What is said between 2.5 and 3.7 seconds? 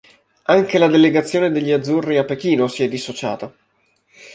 si è dissociata.